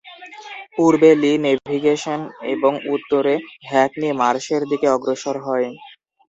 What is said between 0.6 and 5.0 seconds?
পূর্বে Lee navigation এবং উত্তরে হ্যাকনি মার্শের দিকে